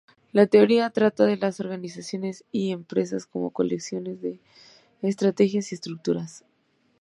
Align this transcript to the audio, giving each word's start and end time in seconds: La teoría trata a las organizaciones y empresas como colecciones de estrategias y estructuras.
La 0.31 0.47
teoría 0.47 0.89
trata 0.89 1.25
a 1.25 1.35
las 1.35 1.59
organizaciones 1.59 2.43
y 2.51 2.71
empresas 2.71 3.27
como 3.27 3.51
colecciones 3.51 4.19
de 4.19 4.39
estrategias 5.03 5.71
y 5.71 5.75
estructuras. 5.75 6.43